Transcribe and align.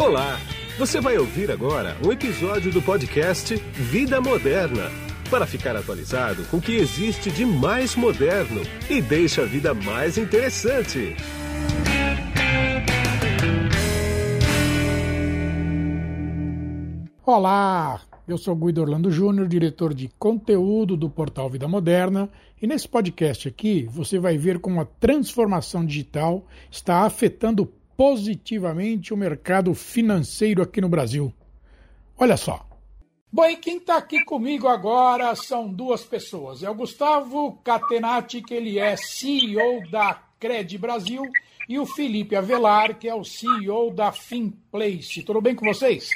Olá! 0.00 0.40
Você 0.78 0.98
vai 0.98 1.18
ouvir 1.18 1.50
agora 1.50 1.94
um 2.02 2.10
episódio 2.10 2.72
do 2.72 2.80
podcast 2.80 3.54
Vida 3.54 4.18
Moderna 4.18 4.90
para 5.28 5.46
ficar 5.46 5.76
atualizado 5.76 6.42
com 6.46 6.56
o 6.56 6.60
que 6.60 6.72
existe 6.72 7.30
de 7.30 7.44
mais 7.44 7.94
moderno 7.94 8.62
e 8.88 9.02
deixa 9.02 9.42
a 9.42 9.44
vida 9.44 9.74
mais 9.74 10.16
interessante. 10.16 11.14
Olá, 17.26 18.00
eu 18.26 18.38
sou 18.38 18.56
Guido 18.56 18.80
Orlando 18.80 19.10
Júnior, 19.10 19.46
diretor 19.46 19.92
de 19.92 20.08
conteúdo 20.18 20.96
do 20.96 21.10
portal 21.10 21.50
Vida 21.50 21.68
Moderna, 21.68 22.30
e 22.60 22.66
nesse 22.66 22.88
podcast 22.88 23.48
aqui 23.48 23.86
você 23.90 24.18
vai 24.18 24.38
ver 24.38 24.60
como 24.60 24.80
a 24.80 24.86
transformação 24.86 25.84
digital 25.84 26.46
está 26.70 27.02
afetando 27.02 27.70
positivamente 28.00 29.12
o 29.12 29.16
mercado 29.16 29.74
financeiro 29.74 30.62
aqui 30.62 30.80
no 30.80 30.88
Brasil. 30.88 31.30
Olha 32.16 32.34
só. 32.34 32.66
Bom, 33.30 33.44
e 33.44 33.58
quem 33.58 33.76
está 33.76 33.98
aqui 33.98 34.24
comigo 34.24 34.66
agora 34.68 35.36
são 35.36 35.70
duas 35.70 36.02
pessoas. 36.02 36.62
É 36.62 36.70
o 36.70 36.74
Gustavo 36.74 37.60
Catenati, 37.62 38.40
que 38.40 38.54
ele 38.54 38.78
é 38.78 38.96
CEO 38.96 39.86
da 39.90 40.14
Cred 40.38 40.78
Brasil, 40.78 41.30
e 41.68 41.78
o 41.78 41.84
Felipe 41.84 42.34
Avelar, 42.34 42.98
que 42.98 43.06
é 43.06 43.14
o 43.14 43.22
CEO 43.22 43.90
da 43.90 44.10
Finplace. 44.12 45.22
Tudo 45.22 45.42
bem 45.42 45.54
com 45.54 45.66
vocês? 45.66 46.08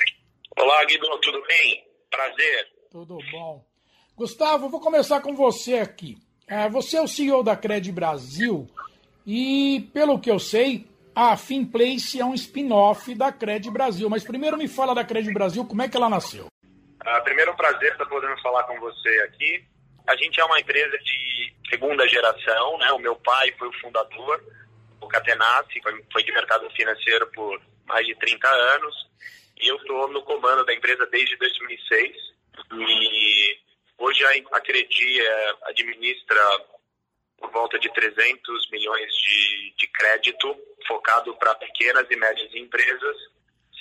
Olá, 0.56 0.87
Guido, 0.87 1.06
tudo 1.20 1.42
bem? 1.47 1.84
Prazer. 2.11 2.66
Tudo 2.91 3.19
bom. 3.30 3.62
Gustavo, 4.16 4.70
vou 4.70 4.80
começar 4.80 5.20
com 5.20 5.37
você 5.37 5.75
aqui. 5.75 6.16
É, 6.48 6.66
você 6.66 6.97
é 6.97 7.03
o 7.03 7.06
CEO 7.06 7.42
da 7.42 7.55
Cred 7.55 7.92
Brasil 7.92 8.66
e, 9.27 9.87
pelo 9.92 10.19
que 10.19 10.30
eu 10.30 10.39
sei, 10.39 10.87
a 11.15 11.37
Finplace 11.37 12.21
é 12.21 12.25
um 12.25 12.35
spin-off 12.35 13.15
da 13.15 13.31
Cred 13.31 13.71
Brasil. 13.71 14.11
Mas 14.11 14.25
primeiro 14.25 14.57
me 14.57 14.67
fala 14.67 14.95
da 14.95 15.05
Cred 15.05 15.33
Brasil, 15.33 15.65
como 15.65 15.83
é 15.83 15.89
que 15.89 15.97
ela 15.97 16.09
nasceu? 16.09 16.47
Ah, 17.01 17.21
primeiro, 17.21 17.53
um 17.53 17.56
prazer 17.56 17.93
estar 17.93 18.06
podendo 18.06 18.37
falar 18.41 18.65
com 18.65 18.81
você 18.81 19.09
aqui. 19.29 19.65
A 20.06 20.17
gente 20.17 20.41
é 20.41 20.45
uma 20.45 20.59
empresa 20.59 20.98
de 20.98 21.55
segunda 21.71 22.06
geração, 22.09 22.79
né? 22.79 22.91
O 22.93 22.98
meu 22.98 23.15
pai 23.17 23.53
foi 23.59 23.69
o 23.69 23.81
fundador, 23.81 24.43
o 25.01 25.06
Catenassi, 25.06 25.81
foi, 25.83 26.05
foi 26.12 26.23
de 26.25 26.33
mercado 26.33 26.69
financeiro 26.71 27.27
por 27.33 27.61
mais 27.87 28.06
de 28.06 28.15
30 28.17 28.49
anos. 28.49 28.95
E 29.61 29.69
eu 29.69 29.77
estou 29.77 30.09
no 30.09 30.23
comando 30.23 30.65
da 30.65 30.75
empresa 30.75 31.06
desde 31.06 31.37
2006. 31.37 32.17
E 32.73 33.59
hoje 33.99 34.25
a 34.53 34.61
Credi 34.61 35.21
é, 35.21 35.55
administra 35.65 36.41
por 37.45 37.50
volta 37.53 37.78
de 37.78 37.92
300 37.92 38.70
milhões 38.70 39.12
de, 39.17 39.75
de 39.77 39.87
crédito, 39.89 40.56
focado 40.89 41.34
para 41.37 41.55
pequenas 41.56 42.06
e 42.11 42.17
médias 42.17 42.55
empresas, 42.55 43.17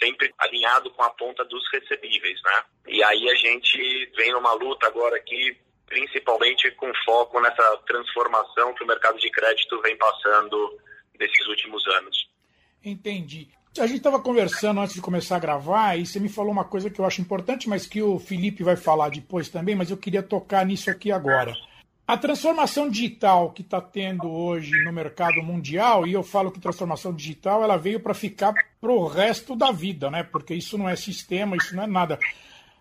sempre 0.02 0.34
alinhado 0.38 0.92
com 0.92 1.04
a 1.04 1.10
ponta 1.12 1.46
dos 1.46 1.64
recebíveis, 1.72 2.42
né? 2.44 2.64
E 2.88 3.02
aí 3.04 3.30
a 3.30 3.36
gente 3.36 4.12
vem 4.18 4.34
numa 4.34 4.54
luta 4.54 4.88
agora 4.88 5.16
aqui, 5.16 5.58
principalmente 5.86 6.70
com 6.72 6.92
foco 7.06 7.40
nessa 7.40 7.78
transformação 7.88 8.74
que 8.74 8.84
o 8.84 8.88
mercado 8.88 9.18
de 9.18 9.32
crédito 9.32 9.82
vem 9.82 9.96
passando 9.98 10.78
nesses 11.18 11.48
últimos 11.48 11.88
anos. 11.88 12.30
Entendi. 12.84 13.48
A 13.80 13.88
gente 13.88 13.98
estava 13.98 14.20
conversando 14.20 14.82
antes 14.82 14.94
de 14.94 15.02
começar 15.02 15.38
a 15.38 15.40
gravar 15.40 15.98
e 15.98 16.06
você 16.06 16.20
me 16.20 16.30
falou 16.30 16.52
uma 16.52 16.66
coisa 16.66 16.90
que 16.90 17.00
eu 17.00 17.06
acho 17.06 17.22
importante, 17.22 17.70
mas 17.70 17.88
que 17.88 18.02
o 18.02 18.20
Felipe 18.20 18.62
vai 18.62 18.76
falar 18.76 19.10
depois 19.10 19.48
também, 19.48 19.74
mas 19.74 19.90
eu 19.90 19.98
queria 19.98 20.22
tocar 20.22 20.66
nisso 20.66 20.92
aqui 20.92 21.12
agora. 21.12 21.54
A 22.06 22.18
transformação 22.18 22.90
digital 22.90 23.52
que 23.52 23.62
está 23.62 23.80
tendo 23.80 24.30
hoje 24.30 24.72
no 24.84 24.92
mercado 24.92 25.42
mundial, 25.42 26.06
e 26.06 26.12
eu 26.12 26.22
falo 26.22 26.52
que 26.52 26.60
transformação 26.60 27.14
digital 27.14 27.64
ela 27.64 27.78
veio 27.78 28.00
para 28.00 28.14
ficar 28.14 28.54
para 28.82 28.92
o 28.92 29.08
resto 29.08 29.56
da 29.56 29.72
vida, 29.72 30.12
né? 30.12 30.22
Porque 30.22 30.54
isso 30.54 30.78
não 30.78 30.90
é 30.90 30.98
sistema, 30.98 31.56
isso 31.56 31.74
não 31.74 31.84
é 31.84 31.88
nada. 31.88 32.20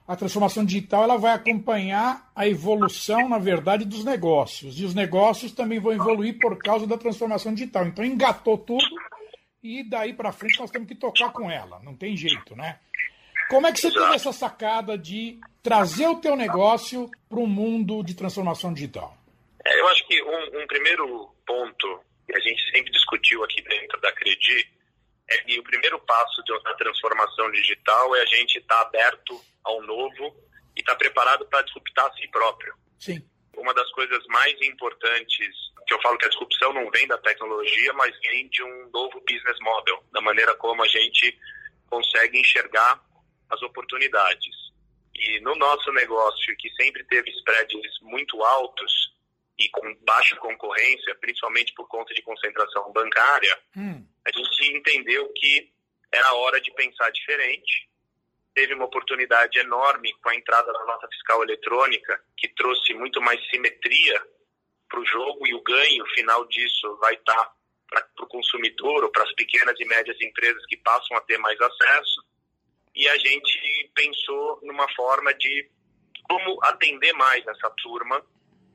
A 0.09 0.17
transformação 0.17 0.65
digital 0.65 1.05
ela 1.05 1.17
vai 1.17 1.33
acompanhar 1.33 2.33
a 2.34 2.48
evolução, 2.48 3.28
na 3.28 3.38
verdade, 3.38 3.84
dos 3.84 4.05
negócios. 4.05 4.81
E 4.81 4.84
os 4.84 4.93
negócios 4.93 5.53
também 5.53 5.78
vão 5.78 5.93
evoluir 5.93 6.38
por 6.41 6.59
causa 6.59 6.84
da 6.84 6.99
transformação 6.99 7.55
digital. 7.55 7.87
Então 7.87 8.05
engatou 8.05 8.59
tudo 8.59 8.84
e 9.62 9.88
daí 9.88 10.12
para 10.12 10.32
frente 10.32 10.59
nós 10.59 10.71
temos 10.72 10.88
que 10.88 10.97
tocar 10.97 11.31
com 11.31 11.49
ela. 11.49 11.81
Não 11.84 11.94
tem 11.94 12.16
jeito, 12.16 12.56
né? 12.56 12.81
Como 13.52 13.66
é 13.66 13.72
que 13.72 13.80
você 13.80 13.88
Exato. 13.88 14.04
teve 14.04 14.16
essa 14.16 14.32
sacada 14.32 14.96
de 14.96 15.38
trazer 15.62 16.06
o 16.06 16.18
teu 16.18 16.34
negócio 16.34 17.10
para 17.28 17.38
um 17.38 17.46
mundo 17.46 18.02
de 18.02 18.16
transformação 18.16 18.72
digital? 18.72 19.14
É, 19.62 19.78
eu 19.78 19.88
acho 19.88 20.08
que 20.08 20.22
um, 20.22 20.62
um, 20.62 20.66
primeiro 20.66 21.28
ponto 21.46 22.00
que 22.26 22.34
a 22.34 22.40
gente 22.40 22.62
sempre 22.70 22.90
discutiu 22.90 23.44
aqui 23.44 23.60
dentro 23.60 24.00
da 24.00 24.10
Credi 24.12 24.66
é 25.28 25.36
que 25.36 25.58
o 25.58 25.62
primeiro 25.64 25.98
passo 25.98 26.42
da 26.64 26.74
transformação 26.76 27.52
digital 27.52 28.16
é 28.16 28.22
a 28.22 28.24
gente 28.24 28.56
estar 28.56 28.74
tá 28.74 28.80
aberto 28.88 29.38
ao 29.62 29.82
novo 29.82 30.34
e 30.74 30.80
estar 30.80 30.92
tá 30.92 30.98
preparado 30.98 31.44
para 31.44 31.60
disruptar 31.60 32.06
a 32.06 32.12
si 32.14 32.26
próprio. 32.28 32.72
Sim. 32.98 33.22
Uma 33.54 33.74
das 33.74 33.90
coisas 33.92 34.24
mais 34.28 34.56
importantes 34.62 35.46
que 35.86 35.92
eu 35.92 36.00
falo 36.00 36.16
que 36.16 36.24
a 36.24 36.30
disrupção 36.30 36.72
não 36.72 36.90
vem 36.90 37.06
da 37.06 37.19
tecnologia, 37.19 37.92
mas 37.92 38.19
vem 38.20 38.48
de 38.48 38.62
um 38.62 38.90
novo 38.90 39.22
business 39.28 39.58
model, 39.60 40.02
da 40.10 40.22
maneira 40.22 40.54
como 40.54 40.82
a 40.82 40.88
gente 40.88 41.38
consegue 41.90 42.40
enxergar 42.40 43.12
as 43.52 43.62
oportunidades. 43.62 44.72
E 45.14 45.40
no 45.40 45.54
nosso 45.54 45.92
negócio, 45.92 46.56
que 46.56 46.70
sempre 46.70 47.04
teve 47.04 47.30
spreads 47.30 48.00
muito 48.00 48.42
altos 48.42 49.14
e 49.58 49.68
com 49.68 49.94
baixa 50.00 50.34
concorrência, 50.36 51.14
principalmente 51.16 51.72
por 51.74 51.86
conta 51.86 52.14
de 52.14 52.22
concentração 52.22 52.90
bancária, 52.92 53.58
hum. 53.76 54.04
a 54.24 54.32
gente 54.32 54.74
entendeu 54.74 55.30
que 55.36 55.70
era 56.10 56.34
hora 56.34 56.60
de 56.60 56.72
pensar 56.72 57.10
diferente. 57.10 57.88
Teve 58.54 58.74
uma 58.74 58.86
oportunidade 58.86 59.58
enorme 59.58 60.12
com 60.22 60.30
a 60.30 60.34
entrada 60.34 60.72
da 60.72 60.84
nota 60.84 61.08
fiscal 61.08 61.42
eletrônica, 61.42 62.20
que 62.36 62.48
trouxe 62.48 62.94
muito 62.94 63.20
mais 63.20 63.40
simetria 63.50 64.20
para 64.88 65.00
o 65.00 65.06
jogo 65.06 65.46
e 65.46 65.54
o 65.54 65.62
ganho 65.62 66.04
final 66.14 66.46
disso 66.48 66.96
vai 67.00 67.14
estar 67.14 67.52
para 67.88 68.24
o 68.24 68.26
consumidor 68.26 69.04
ou 69.04 69.10
para 69.10 69.22
as 69.22 69.32
pequenas 69.34 69.78
e 69.78 69.84
médias 69.84 70.20
empresas 70.20 70.64
que 70.66 70.76
passam 70.78 71.16
a 71.16 71.20
ter 71.22 71.38
mais 71.38 71.58
acesso 71.60 72.22
e 72.94 73.08
a 73.08 73.19
gente 73.19 73.91
pensou 73.94 74.60
numa 74.62 74.86
forma 74.94 75.32
de 75.34 75.69
como 76.25 76.58
atender 76.64 77.12
mais 77.14 77.47
essa 77.47 77.70
turma 77.82 78.25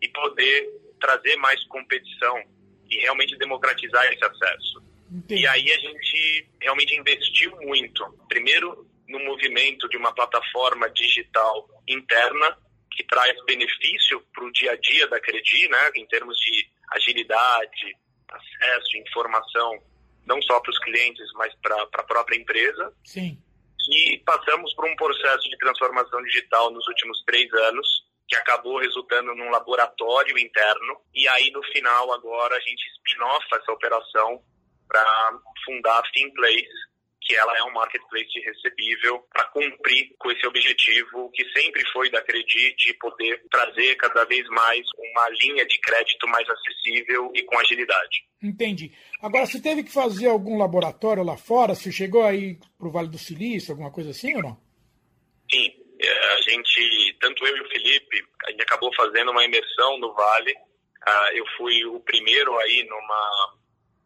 e 0.01 0.07
poder 0.09 0.69
trazer 1.00 1.35
mais 1.38 1.63
competição 1.66 2.44
e 2.89 2.97
realmente 2.97 3.38
democratizar 3.38 4.06
esse 4.11 4.23
acesso. 4.23 4.83
Entendi. 5.11 5.41
E 5.41 5.47
aí 5.47 5.72
a 5.72 5.77
gente 5.77 6.50
realmente 6.61 6.95
investiu 6.95 7.56
muito, 7.61 8.06
primeiro 8.27 8.88
no 9.07 9.19
movimento 9.19 9.88
de 9.88 9.97
uma 9.97 10.13
plataforma 10.13 10.89
digital 10.89 11.69
interna 11.88 12.57
que 12.91 13.03
traz 13.06 13.33
benefício 13.45 14.19
para 14.33 14.44
o 14.44 14.51
dia 14.51 14.72
a 14.72 14.75
dia 14.75 15.07
da 15.07 15.19
Credi, 15.19 15.69
né, 15.69 15.91
em 15.95 16.06
termos 16.07 16.38
de 16.39 16.67
agilidade, 16.91 17.95
acesso, 18.27 18.97
informação, 18.97 19.81
não 20.25 20.41
só 20.41 20.59
para 20.59 20.72
os 20.72 20.79
clientes, 20.79 21.25
mas 21.35 21.53
para 21.61 21.81
a 21.81 22.03
própria 22.03 22.38
empresa. 22.38 22.94
Sim 23.06 23.41
e 23.90 24.22
passamos 24.25 24.74
por 24.74 24.86
um 24.86 24.96
processo 24.96 25.50
de 25.50 25.58
transformação 25.58 26.22
digital 26.24 26.72
nos 26.72 26.88
últimos 26.88 27.24
três 27.25 27.52
anos, 27.53 27.88
que 28.28 28.36
acabou 28.36 28.80
resultando 28.80 29.34
num 29.36 29.50
laboratório 29.50 30.38
interno. 30.38 30.98
E 31.14 31.28
aí, 31.30 31.50
no 31.52 31.64
final, 31.64 32.12
agora, 32.14 32.56
a 32.56 32.59
gente 32.59 32.84
spin-off 32.98 33.46
essa 33.53 33.72
operação 33.72 34.42
para 34.88 35.40
fundar 35.66 36.00
a 36.00 36.06
Finplace, 36.14 36.68
que 37.27 37.35
ela 37.35 37.57
é 37.57 37.63
um 37.63 37.73
marketplace 37.73 38.39
recebível 38.39 39.19
para 39.33 39.43
cumprir 39.47 40.15
com 40.17 40.31
esse 40.31 40.47
objetivo 40.47 41.29
que 41.31 41.43
sempre 41.51 41.85
foi 41.91 42.09
da 42.09 42.21
Credit 42.21 42.73
de 42.77 42.93
poder 42.93 43.43
trazer 43.51 43.95
cada 43.97 44.23
vez 44.23 44.47
mais 44.47 44.85
uma 44.97 45.29
linha 45.41 45.65
de 45.65 45.77
crédito 45.79 46.25
mais 46.29 46.47
acessível 46.49 47.29
e 47.35 47.43
com 47.43 47.59
agilidade. 47.59 48.25
Entendi. 48.41 48.93
Agora, 49.21 49.45
você 49.45 49.61
teve 49.61 49.83
que 49.83 49.91
fazer 49.91 50.29
algum 50.29 50.57
laboratório 50.57 51.21
lá 51.21 51.35
fora? 51.35 51.75
Você 51.75 51.91
chegou 51.91 52.24
aí 52.24 52.57
para 52.77 52.88
o 52.88 52.91
Vale 52.91 53.09
do 53.09 53.18
Silício, 53.18 53.73
alguma 53.73 53.91
coisa 53.91 54.12
assim 54.12 54.33
ou 54.38 54.41
não? 54.41 54.57
Sim. 55.51 55.83
É, 56.00 56.33
a 56.35 56.41
gente, 56.41 57.18
tanto 57.19 57.45
eu 57.45 57.57
e 57.57 57.62
o 57.62 57.69
Felipe, 57.69 58.23
a 58.45 58.51
gente 58.51 58.62
acabou 58.62 58.94
fazendo 58.95 59.31
uma 59.31 59.44
imersão 59.44 59.97
no 59.97 60.13
Vale. 60.13 60.56
Ah, 61.06 61.30
eu 61.33 61.45
fui 61.57 61.83
o 61.85 62.00
primeiro 62.00 62.57
aí 62.59 62.88
numa 62.88 63.57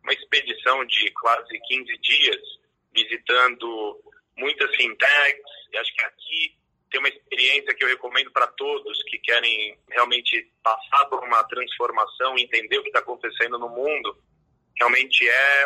uma 0.04 0.14
expedição 0.14 0.84
de 0.86 1.12
quase 1.12 1.60
15 1.68 1.98
dias 2.00 2.61
visitando 2.94 4.00
muitas 4.38 4.76
fintechs. 4.76 5.52
E 5.72 5.78
acho 5.78 5.94
que 5.94 6.06
aqui 6.06 6.58
tem 6.90 7.00
uma 7.00 7.10
experiência 7.10 7.74
que 7.74 7.84
eu 7.84 7.88
recomendo 7.88 8.32
para 8.32 8.48
todos 8.48 9.02
que 9.04 9.18
querem 9.20 9.78
realmente 9.90 10.52
passar 10.62 11.06
por 11.06 11.24
uma 11.24 11.44
transformação, 11.46 12.38
entender 12.38 12.78
o 12.78 12.84
que 12.84 12.90
está 12.90 13.00
acontecendo 13.00 13.58
no 13.58 13.70
mundo. 13.70 14.18
Realmente 14.78 15.28
é 15.28 15.64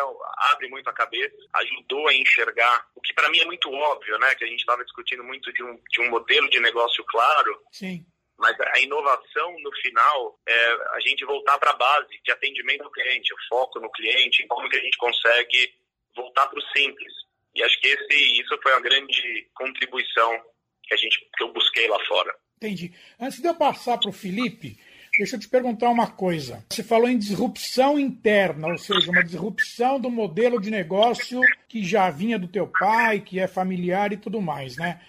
abre 0.52 0.68
muito 0.68 0.88
a 0.88 0.92
cabeça, 0.92 1.36
ajudou 1.54 2.06
a 2.08 2.14
enxergar 2.14 2.86
o 2.94 3.00
que 3.00 3.14
para 3.14 3.28
mim 3.30 3.40
é 3.40 3.44
muito 3.44 3.70
óbvio, 3.72 4.18
né? 4.18 4.34
Que 4.34 4.44
a 4.44 4.46
gente 4.46 4.60
estava 4.60 4.84
discutindo 4.84 5.24
muito 5.24 5.52
de 5.52 5.62
um, 5.62 5.80
de 5.90 6.00
um 6.00 6.10
modelo 6.10 6.48
de 6.50 6.60
negócio 6.60 7.04
claro. 7.04 7.60
Sim. 7.72 8.04
Mas 8.38 8.54
a 8.60 8.78
inovação 8.80 9.56
no 9.60 9.72
final 9.76 10.38
é 10.46 10.72
a 10.92 11.00
gente 11.00 11.24
voltar 11.24 11.58
para 11.58 11.70
a 11.70 11.76
base 11.76 12.20
de 12.22 12.30
atendimento 12.30 12.84
ao 12.84 12.90
cliente, 12.90 13.32
o 13.32 13.48
foco 13.48 13.80
no 13.80 13.90
cliente, 13.90 14.46
como 14.46 14.68
que 14.68 14.76
a 14.76 14.80
gente 14.80 14.98
consegue 14.98 15.74
voltar 16.16 16.46
para 16.48 16.58
o 16.58 16.68
simples. 16.76 17.12
E 17.54 17.62
acho 17.62 17.80
que 17.80 17.88
esse, 17.88 18.40
isso 18.40 18.58
foi 18.62 18.72
uma 18.72 18.80
grande 18.80 19.48
contribuição 19.54 20.30
que, 20.82 20.94
a 20.94 20.96
gente, 20.96 21.18
que 21.36 21.42
eu 21.42 21.52
busquei 21.52 21.88
lá 21.88 21.98
fora. 22.06 22.34
Entendi. 22.56 22.92
Antes 23.20 23.40
de 23.40 23.46
eu 23.46 23.54
passar 23.54 23.98
para 23.98 24.08
o 24.08 24.12
Felipe, 24.12 24.78
deixa 25.18 25.36
eu 25.36 25.40
te 25.40 25.48
perguntar 25.48 25.90
uma 25.90 26.10
coisa. 26.10 26.64
Você 26.70 26.82
falou 26.82 27.08
em 27.08 27.18
disrupção 27.18 27.98
interna, 27.98 28.68
ou 28.68 28.78
seja, 28.78 29.10
uma 29.10 29.22
disrupção 29.22 30.00
do 30.00 30.10
modelo 30.10 30.60
de 30.60 30.70
negócio 30.70 31.40
que 31.68 31.84
já 31.84 32.10
vinha 32.10 32.38
do 32.38 32.48
teu 32.48 32.66
pai, 32.66 33.20
que 33.20 33.38
é 33.38 33.46
familiar 33.46 34.12
e 34.12 34.16
tudo 34.16 34.40
mais, 34.40 34.76
né? 34.76 35.00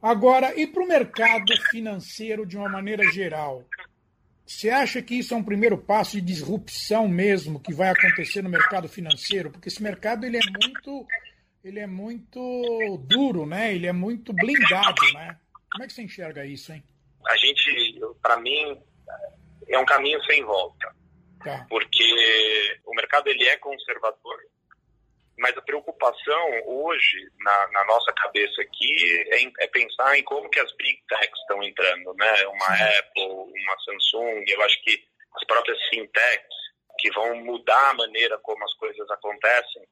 Agora, 0.00 0.54
e 0.58 0.66
para 0.66 0.82
o 0.82 0.88
mercado 0.88 1.52
financeiro 1.70 2.46
de 2.46 2.56
uma 2.56 2.68
maneira 2.68 3.02
geral? 3.10 3.64
Você 4.46 4.70
acha 4.70 5.02
que 5.02 5.16
isso 5.16 5.34
é 5.34 5.36
um 5.36 5.42
primeiro 5.42 5.76
passo 5.76 6.12
de 6.12 6.20
disrupção 6.20 7.08
mesmo 7.08 7.58
que 7.58 7.74
vai 7.74 7.88
acontecer 7.88 8.42
no 8.42 8.48
mercado 8.48 8.88
financeiro? 8.88 9.50
Porque 9.50 9.68
esse 9.68 9.82
mercado 9.82 10.24
ele 10.24 10.36
é 10.36 10.40
muito, 10.40 11.06
ele 11.64 11.80
é 11.80 11.86
muito 11.86 12.96
duro, 13.08 13.44
né? 13.44 13.74
Ele 13.74 13.88
é 13.88 13.92
muito 13.92 14.32
blindado, 14.32 15.02
né? 15.14 15.36
Como 15.72 15.82
é 15.82 15.86
que 15.88 15.92
você 15.92 16.02
enxerga 16.02 16.46
isso, 16.46 16.72
hein? 16.72 16.82
A 17.26 17.36
gente, 17.36 18.00
para 18.22 18.36
mim, 18.38 18.80
é 19.66 19.78
um 19.78 19.84
caminho 19.84 20.22
sem 20.24 20.44
volta, 20.44 20.94
tá. 21.42 21.66
porque 21.68 22.04
o 22.84 22.94
mercado 22.94 23.26
ele 23.26 23.44
é 23.44 23.56
conservador 23.56 24.38
mas 25.38 25.56
a 25.56 25.62
preocupação 25.62 26.62
hoje 26.66 27.30
na, 27.40 27.68
na 27.68 27.84
nossa 27.84 28.12
cabeça 28.12 28.62
aqui 28.62 29.24
é, 29.30 29.64
é, 29.64 29.66
pensar 29.68 30.18
em 30.18 30.24
como 30.24 30.48
que 30.48 30.60
as 30.60 30.72
big 30.76 30.98
techs 31.08 31.40
estão 31.40 31.62
entrando, 31.62 32.14
né? 32.14 32.46
Uma 32.46 32.74
Apple, 32.98 33.26
uma 33.26 33.78
Samsung, 33.84 34.44
eu 34.48 34.62
acho 34.62 34.82
que 34.82 35.04
as 35.34 35.44
próprias 35.44 35.78
fintechs 35.88 36.56
que 36.98 37.10
vão 37.12 37.36
mudar 37.36 37.90
a 37.90 37.94
maneira 37.94 38.38
como 38.38 38.64
as 38.64 38.74
coisas 38.74 39.10
acontecem. 39.10 39.86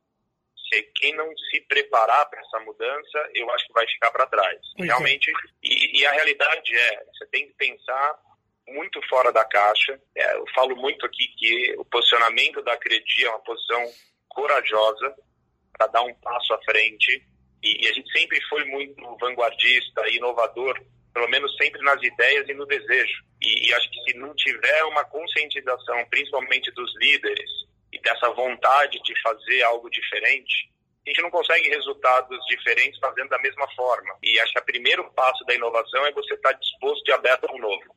Se 0.72 0.82
quem 0.94 1.14
não 1.14 1.30
se 1.50 1.60
preparar 1.68 2.28
para 2.30 2.40
essa 2.40 2.58
mudança, 2.60 3.30
eu 3.34 3.50
acho 3.50 3.66
que 3.66 3.72
vai 3.74 3.86
ficar 3.86 4.10
para 4.10 4.26
trás. 4.26 4.58
É. 4.80 4.84
Realmente, 4.84 5.30
e, 5.62 6.00
e, 6.00 6.06
a 6.06 6.12
realidade 6.12 6.74
é, 6.74 7.04
você 7.04 7.26
tem 7.26 7.46
que 7.46 7.54
pensar 7.54 8.18
muito 8.68 8.98
fora 9.08 9.30
da 9.30 9.44
caixa. 9.44 10.00
É, 10.16 10.36
eu 10.36 10.44
falo 10.54 10.74
muito 10.74 11.04
aqui 11.04 11.28
que 11.36 11.74
o 11.76 11.84
posicionamento 11.84 12.62
da 12.62 12.78
Credi 12.78 13.26
é 13.26 13.28
uma 13.28 13.40
posição 13.40 13.84
corajosa 14.28 15.14
para 15.76 15.86
dar 15.88 16.02
um 16.02 16.14
passo 16.14 16.54
à 16.54 16.62
frente. 16.62 17.22
E, 17.62 17.84
e, 17.84 17.88
a 17.88 17.92
gente 17.92 18.10
sempre 18.12 18.40
foi 18.48 18.64
muito 18.64 19.16
vanguardista, 19.18 20.08
inovador, 20.10 20.80
pelo 21.12 21.28
menos 21.28 21.54
sempre 21.56 21.80
nas 21.82 22.02
ideias 22.02 22.48
e 22.48 22.54
no 22.54 22.66
desejo. 22.66 23.24
E, 23.40 23.68
e 23.68 23.74
acho 23.74 23.90
que 23.90 24.10
se 24.10 24.18
não 24.18 24.34
tiver 24.34 24.84
uma 24.84 25.04
conscientização, 25.04 26.04
principalmente 26.10 26.70
dos 26.72 26.92
líderes, 26.96 27.50
e 27.94 28.00
dessa 28.00 28.28
vontade 28.30 29.00
de 29.02 29.22
fazer 29.22 29.62
algo 29.62 29.88
diferente, 29.88 30.68
a 31.06 31.10
gente 31.10 31.22
não 31.22 31.30
consegue 31.30 31.68
resultados 31.68 32.38
diferentes 32.46 32.98
fazendo 32.98 33.28
da 33.28 33.38
mesma 33.38 33.68
forma. 33.76 34.16
E 34.22 34.40
acho 34.40 34.52
que 34.52 34.58
o 34.58 34.64
primeiro 34.64 35.04
passo 35.12 35.44
da 35.44 35.54
inovação 35.54 36.04
é 36.06 36.12
você 36.12 36.34
estar 36.34 36.52
disposto 36.52 37.08
e 37.08 37.12
aberto 37.12 37.44
ao 37.44 37.58
novo. 37.58 37.94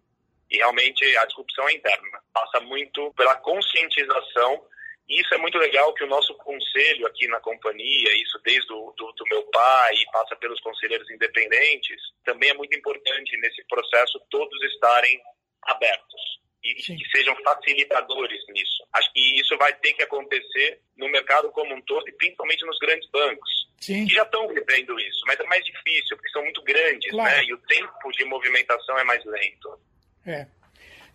E 0.51 0.57
realmente 0.57 1.03
a 1.18 1.25
disrupção 1.25 1.68
é 1.68 1.74
interna. 1.74 2.19
Passa 2.31 2.59
muito 2.59 3.12
pela 3.13 3.35
conscientização 3.35 4.62
e 5.09 5.21
isso 5.21 5.33
é 5.33 5.38
muito 5.38 5.57
legal 5.57 5.94
que 5.94 6.04
o 6.04 6.07
nosso 6.07 6.33
conselho 6.36 7.07
aqui 7.07 7.27
na 7.27 7.39
companhia, 7.39 8.13
isso 8.21 8.39
desde 8.44 8.71
o 8.74 8.94
do, 8.98 9.12
do 9.13 9.24
meu 9.30 9.44
pai 9.44 9.95
e 9.95 10.12
passa 10.12 10.36
pelos 10.36 10.59
conselheiros 10.59 11.09
independentes, 11.09 12.01
também 12.25 12.50
é 12.50 12.54
muito 12.54 12.75
importante 12.75 13.38
nesse 13.38 13.63
processo 13.68 14.19
todos 14.30 14.62
estarem 14.63 15.19
abertos 15.63 16.38
e 16.63 16.75
que 16.75 17.09
sejam 17.09 17.36
facilitadores 17.44 18.42
nisso. 18.50 18.86
Acho 18.94 19.12
que 19.13 19.39
isso 19.39 19.57
vai 19.57 19.74
ter 19.75 19.94
que 19.94 20.04
acontecer 20.04 20.81
no 20.98 21.07
mercado 21.10 21.50
como 21.51 21.74
um 21.74 21.81
todo 21.81 22.07
e 22.10 22.12
principalmente 22.13 22.65
nos 22.65 22.77
grandes 22.80 23.10
bancos, 23.10 23.69
Sim. 23.80 24.06
que 24.06 24.13
já 24.13 24.24
estão 24.24 24.48
vivendo 24.50 25.00
isso, 25.00 25.21
mas 25.25 25.39
é 25.39 25.44
mais 25.45 25.63
difícil 25.63 26.18
porque 26.18 26.30
são 26.30 26.44
muito 26.44 26.62
grandes, 26.63 27.12
claro. 27.12 27.30
né? 27.30 27.44
E 27.45 27.53
o 27.53 27.57
tempo 27.60 28.12
de 28.12 28.25
movimentação 28.25 28.98
é 28.98 29.03
mais 29.03 29.24
lento. 29.24 29.80
É. 30.25 30.48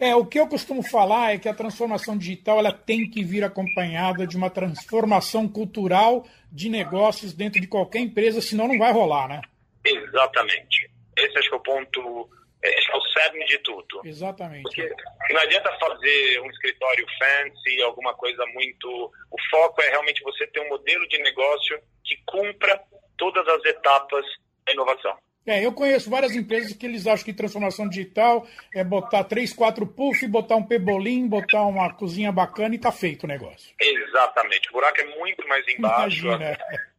É, 0.03 0.17
o 0.17 0.27
que 0.27 0.41
eu 0.41 0.49
costumo 0.49 0.83
falar 0.83 1.33
é 1.33 1.39
que 1.39 1.49
a 1.49 1.55
transformação 1.55 2.19
digital 2.19 2.59
ela 2.59 2.73
tem 2.73 3.09
que 3.09 3.23
vir 3.23 3.45
acompanhada 3.45 4.27
de 4.27 4.37
uma 4.37 4.51
transformação 4.51 5.49
cultural 5.49 6.27
de 6.51 6.69
negócios 6.69 7.33
dentro 7.33 7.61
de 7.61 7.69
qualquer 7.69 8.01
empresa, 8.01 8.41
senão 8.41 8.67
não 8.67 8.77
vai 8.77 8.91
rolar, 8.93 9.29
né? 9.29 9.41
Exatamente. 9.85 10.91
Esse 11.17 11.39
acho 11.39 11.49
que 11.49 11.55
é 11.55 11.57
o 11.57 11.63
ponto, 11.63 12.29
esse 12.65 12.91
é 12.91 12.97
o 12.97 13.01
cerne 13.13 13.45
de 13.45 13.59
tudo. 13.59 14.01
Exatamente. 14.05 14.65
Porque 14.65 14.93
não 15.31 15.41
adianta 15.41 15.73
fazer 15.79 16.41
um 16.41 16.51
escritório 16.51 17.07
fancy, 17.21 17.83
alguma 17.83 18.13
coisa 18.15 18.45
muito. 18.47 18.89
O 19.31 19.37
foco 19.53 19.83
é 19.83 19.91
realmente 19.91 20.21
você 20.25 20.49
ter 20.49 20.59
um 20.63 20.69
modelo 20.69 21.07
de 21.07 21.19
negócio 21.23 21.81
que 22.03 22.17
cumpra 22.27 22.83
todas 23.17 23.47
as 23.47 23.65
etapas 23.67 24.27
da 24.67 24.73
inovação. 24.73 25.17
É, 25.47 25.65
eu 25.65 25.73
conheço 25.73 26.09
várias 26.09 26.37
empresas 26.37 26.73
que 26.73 26.87
eles 26.87 27.07
acham 27.07 27.25
que 27.25 27.33
transformação 27.33 27.89
digital 27.89 28.47
é 28.75 28.85
botar 28.85 29.25
três, 29.25 29.53
quatro 29.53 29.87
puff, 29.87 30.27
botar 30.29 30.57
um 30.57 30.63
pebolim, 30.63 31.27
botar 31.27 31.63
uma 31.63 31.93
cozinha 31.93 32.31
bacana 32.31 32.75
e 32.75 32.79
tá 32.79 32.93
feito 32.93 33.25
o 33.25 33.27
negócio. 33.27 33.75
Exatamente. 33.81 34.69
O 34.71 34.73
buraco 34.73 35.01
é 35.01 35.19
muito 35.19 35.47
mais 35.49 35.67
embaixo. 35.69 36.27
Imagina. 36.27 36.45
É, 36.45 36.93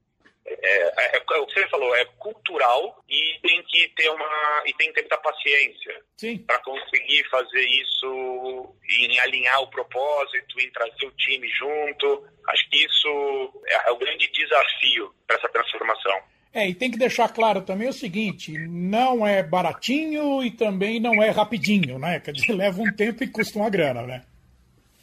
é, 0.45 1.15
é, 1.15 1.17
é, 1.17 1.39
o 1.39 1.45
que 1.47 1.53
você 1.53 1.67
falou, 1.69 1.95
é 1.95 2.05
cultural 2.19 3.03
e 3.09 3.39
tem 3.41 3.63
que 3.63 3.87
ter 3.95 4.09
uma 4.09 4.63
e 4.65 4.73
tem 4.73 4.87
que 4.89 4.95
ter 4.95 5.01
muita 5.01 5.17
paciência 5.17 6.01
para 6.45 6.59
conseguir 6.59 7.23
fazer 7.29 7.65
isso 7.65 8.75
em 8.89 9.19
alinhar 9.19 9.61
o 9.61 9.69
propósito, 9.69 10.59
em 10.59 10.69
trazer 10.71 11.05
o 11.05 11.11
time 11.11 11.47
junto. 11.49 12.27
Acho 12.47 12.69
que 12.69 12.85
isso 12.85 13.63
é, 13.67 13.89
é 13.89 13.91
o 13.91 13.97
grande 13.97 14.27
desafio 14.31 15.13
para 15.25 15.37
essa 15.37 15.49
transformação. 15.49 16.32
É, 16.53 16.69
e 16.69 16.75
tem 16.75 16.91
que 16.91 16.99
deixar 16.99 17.29
claro 17.29 17.63
também 17.63 17.89
o 17.89 17.93
seguinte: 17.93 18.51
não 18.51 19.25
é 19.25 19.41
baratinho 19.41 20.43
e 20.43 20.51
também 20.51 20.99
não 20.99 21.21
é 21.21 21.31
rapidinho, 21.31 21.97
né? 21.97 22.19
Quer 22.19 22.31
dizer, 22.31 22.53
leva 22.53 22.79
um 22.81 22.93
tempo 22.93 23.23
e 23.23 23.27
custa 23.27 23.57
uma 23.57 23.69
grana, 23.69 24.03
né? 24.03 24.23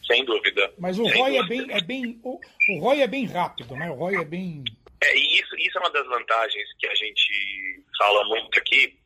Sem 0.07 0.25
dúvida. 0.25 0.73
Mas 0.79 0.99
o 0.99 1.07
ROI 1.07 1.37
é 1.37 1.43
bem, 1.47 1.67
é 1.71 1.81
bem. 1.81 2.21
O, 2.23 2.41
o 2.71 2.79
ROI 2.81 3.03
é 3.03 3.07
bem 3.07 3.27
rápido, 3.27 3.75
né? 3.75 3.91
O 3.91 3.95
ROI 3.95 4.17
é 4.17 4.25
bem. 4.25 4.65
É, 5.03 5.17
e 5.17 5.41
isso, 5.41 5.57
isso 5.57 5.79
é 5.79 5.81
uma 5.81 5.91
das 5.91 6.07
vantagens 6.07 6.69
que 6.79 6.87
a 6.87 6.95
gente 6.95 7.83
fala 7.99 8.25
muito 8.29 8.59
aqui, 8.59 8.97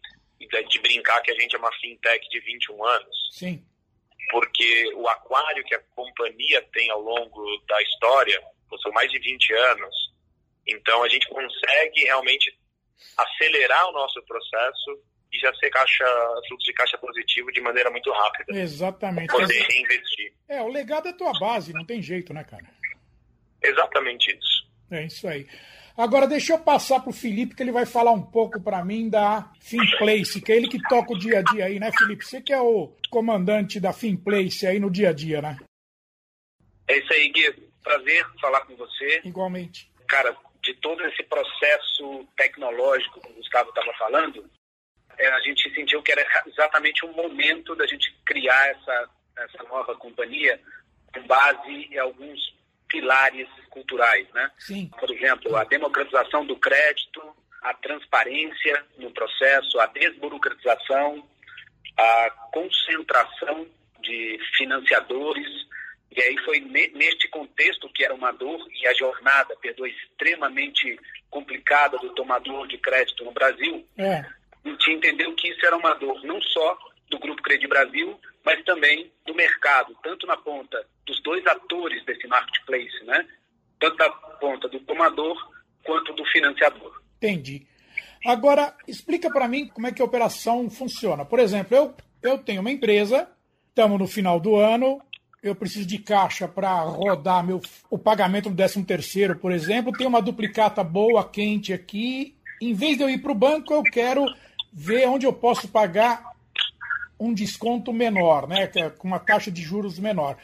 de 0.69 0.79
brincar 0.81 1.21
que 1.23 1.31
a 1.31 1.41
gente 1.41 1.55
é 1.55 1.59
uma 1.59 1.73
fintech 1.81 2.29
de 2.29 2.41
21 2.41 2.85
anos. 2.85 3.29
Sim. 3.33 3.63
Porque 4.31 4.93
o 4.97 5.07
aquário 5.09 5.65
que 5.65 5.75
a 5.75 5.81
companhia 5.95 6.63
tem 6.73 6.91
ao 6.91 7.01
longo 7.01 7.63
da 7.69 7.83
história, 7.83 8.43
são 8.83 8.91
mais 8.93 9.11
de 9.11 9.19
20 9.19 9.53
anos, 9.53 10.04
então 10.67 11.03
a 11.03 11.09
gente 11.09 11.29
consegue 11.29 12.05
realmente 12.05 12.57
acelerar 13.17 13.89
o 13.89 13.93
nosso 13.93 14.23
processo 14.23 15.03
e 15.33 15.39
já 15.39 15.53
ser 15.55 15.71
caixa, 15.71 16.05
fluxo 16.49 16.67
de 16.67 16.73
caixa 16.73 16.99
positivo 16.99 17.53
de 17.53 17.61
maneira 17.61 17.91
muito 17.91 18.11
rápida. 18.11 18.59
Exatamente. 18.59 19.31
Poder 19.31 19.67
reinvestir. 19.69 20.33
É, 20.49 20.63
o 20.63 20.69
legado 20.69 21.09
é 21.09 21.13
tua 21.13 21.33
base, 21.39 21.73
não 21.73 21.85
tem 21.85 22.01
jeito, 22.01 22.33
né, 22.33 22.45
cara? 22.45 22.65
Exatamente 23.63 24.31
isso. 24.37 24.67
É 24.91 25.05
isso 25.05 25.27
aí. 25.27 25.47
Agora 25.97 26.27
deixa 26.27 26.55
eu 26.55 26.59
passar 26.59 27.01
para 27.01 27.11
o 27.11 27.15
Felipe, 27.15 27.55
que 27.55 27.63
ele 27.63 27.71
vai 27.71 27.87
falar 27.87 28.11
um 28.11 28.23
pouco 28.23 28.61
para 28.61 28.85
mim 28.85 29.09
da 29.09 29.53
Finplace, 29.61 30.41
que 30.41 30.53
é 30.53 30.57
ele 30.57 30.69
que 30.69 30.83
toca 30.89 31.13
o 31.13 31.19
dia 31.19 31.39
a 31.39 31.43
dia 31.43 31.67
aí, 31.67 31.79
né, 31.79 31.91
Felipe? 31.97 32.25
Você 32.25 32.41
que 32.41 32.53
é 32.53 32.61
o 32.61 32.93
comandante 33.09 33.79
da 33.79 33.93
Finplace 33.93 34.67
aí 34.67 34.81
no 34.81 34.91
dia 34.91 35.11
a 35.11 35.13
dia, 35.13 35.41
né? 35.41 35.57
É 36.89 36.99
isso 36.99 37.13
aí, 37.13 37.29
Gui. 37.31 37.71
Prazer 37.83 38.27
falar 38.41 38.63
com 38.63 38.75
você. 38.77 39.21
Igualmente. 39.25 39.91
Cara, 40.09 40.37
de 40.65 40.75
todo 40.75 41.05
esse 41.05 41.23
processo 41.25 42.27
tecnológico 42.37 43.21
que 43.21 43.31
o 43.31 43.35
Gustavo 43.35 43.69
estava 43.69 43.93
falando, 43.95 44.51
é, 45.19 45.29
a 45.29 45.41
gente 45.41 45.73
sentiu 45.75 46.03
que 46.03 46.11
era 46.11 46.27
exatamente 46.47 47.05
o 47.05 47.13
momento 47.13 47.77
da 47.77 47.87
gente 47.87 48.13
criar 48.25 48.71
essa, 48.71 49.11
essa 49.39 49.63
nova 49.65 49.95
companhia 49.95 50.61
com 51.13 51.23
base 51.27 51.71
em 51.71 51.99
alguns 51.99 52.55
pilares 52.89 53.49
culturais, 53.71 54.27
né? 54.33 54.51
Sim. 54.59 54.91
Por 54.99 55.11
exemplo, 55.11 55.55
a 55.57 55.65
democratização 55.65 56.47
do 56.47 56.57
crédito, 56.57 57.23
a 57.63 57.75
transparência 57.75 58.85
no 58.97 59.11
processo, 59.11 59.79
a 59.81 59.87
desburocratização, 59.87 61.29
a 61.97 62.31
concentração 62.53 63.67
de 64.01 64.39
financiadores 64.57 65.47
e 66.15 66.23
aí 66.23 66.39
foi 66.45 66.61
neste 66.61 67.29
contexto 67.29 67.89
que 67.93 68.05
era 68.05 68.15
uma 68.15 68.31
dor 68.31 68.67
e 68.73 68.87
a 68.87 68.95
jornada, 68.95 69.57
perdoa, 69.57 69.89
extremamente 69.89 70.99
complicada 71.29 71.99
do 71.99 72.11
tomador 72.11 72.69
de 72.69 72.79
crédito 72.79 73.25
no 73.25 73.33
Brasil, 73.33 73.85
é. 73.99 74.25
a 74.65 74.69
gente 74.69 74.93
entendeu 74.93 75.35
que 75.35 75.49
isso 75.49 75.67
era 75.67 75.77
uma 75.77 75.95
dor 75.95 76.23
não 76.25 76.41
só 76.41 76.79
do 77.11 77.19
Grupo 77.19 77.43
Credi 77.43 77.67
Brasil, 77.67 78.19
mas 78.45 78.63
também 78.65 79.11
do 79.27 79.35
mercado, 79.35 79.97
tanto 80.03 80.27
na 80.27 80.37
ponta 80.37 80.87
dos 81.05 81.21
dois 81.23 81.45
atores 81.47 82.05
desse 82.05 82.27
marketplace, 82.29 83.05
né? 83.05 83.27
Tanto 83.81 83.97
da 83.97 84.11
ponta 84.11 84.69
do 84.69 84.79
tomador 84.81 85.37
quanto 85.83 86.13
do 86.13 86.25
financiador. 86.27 87.03
Entendi. 87.17 87.67
Agora, 88.25 88.75
explica 88.87 89.31
para 89.31 89.49
mim 89.49 89.67
como 89.67 89.87
é 89.87 89.93
que 89.93 90.01
a 90.01 90.05
operação 90.05 90.71
funciona. 90.71 91.25
Por 91.25 91.39
exemplo, 91.39 91.77
eu, 91.77 91.95
eu 92.23 92.39
tenho 92.39 92.61
uma 92.61 92.71
empresa, 92.71 93.29
estamos 93.69 93.99
no 93.99 94.07
final 94.07 94.41
do 94.41 94.57
ano, 94.57 95.01
eu 95.45 95.55
preciso 95.55 95.87
de 95.87 95.99
caixa 95.99 96.49
para 96.49 96.81
rodar 96.81 97.45
meu, 97.45 97.61
o 97.91 97.99
pagamento 97.99 98.49
do 98.49 98.57
13 98.57 98.83
terceiro, 98.85 99.37
por 99.37 99.53
exemplo, 99.53 99.93
tem 99.93 100.07
uma 100.07 100.23
duplicata 100.23 100.83
boa, 100.83 101.29
quente 101.29 101.73
aqui. 101.73 102.35
Em 102.61 102.73
vez 102.73 102.97
de 102.97 103.03
eu 103.03 103.11
ir 103.11 103.19
para 103.19 103.31
o 103.31 103.35
banco, 103.35 103.75
eu 103.75 103.83
quero 103.83 104.25
ver 104.73 105.07
onde 105.07 105.27
eu 105.27 105.33
posso 105.33 105.69
pagar 105.69 106.25
um 107.21 107.35
desconto 107.35 107.93
menor, 107.93 108.49
né? 108.49 108.71
É 108.75 108.91
com 108.91 109.07
uma 109.07 109.21
taxa 109.21 109.51
de 109.51 109.63
juros 109.63 109.99
menor. 109.99 110.39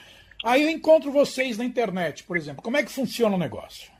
Aí 0.44 0.62
eu 0.62 0.68
encontro 0.68 1.10
vocês 1.10 1.56
na 1.56 1.64
internet, 1.64 2.22
por 2.24 2.36
exemplo. 2.36 2.62
Como 2.62 2.76
é 2.76 2.82
que 2.82 2.92
funciona 2.92 3.34
o 3.34 3.38
negócio? 3.38 3.90